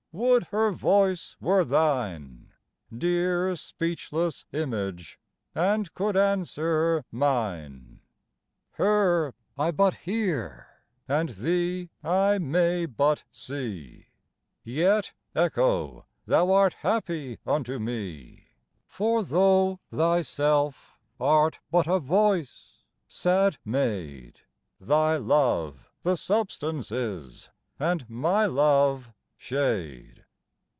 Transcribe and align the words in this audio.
Would 0.13 0.47
her 0.47 0.71
voice 0.71 1.37
were 1.39 1.63
thine, 1.63 2.49
Dear 2.93 3.55
speechless 3.55 4.43
image, 4.51 5.17
and 5.55 5.91
could 5.93 6.17
answer 6.17 7.05
mine! 7.13 8.01
Her 8.71 9.33
I 9.57 9.71
but 9.71 9.93
hear 9.95 10.67
and 11.07 11.29
thee 11.29 11.91
I 12.03 12.39
may 12.39 12.85
but 12.87 13.23
see; 13.31 14.07
Yet, 14.65 15.13
Echo, 15.33 16.05
thou 16.25 16.51
art 16.51 16.73
happy 16.73 17.39
unto 17.47 17.79
me; 17.79 18.47
For 18.89 19.23
though 19.23 19.79
thyself 19.91 20.99
art 21.21 21.59
but 21.71 21.87
a 21.87 21.99
voice, 21.99 22.83
sad 23.07 23.59
maid, 23.63 24.41
Thy 24.77 25.15
love 25.15 25.87
the 26.01 26.17
substance 26.17 26.91
is 26.91 27.49
and 27.79 28.09
my 28.09 28.45
love 28.45 29.13
shade. 29.43 30.23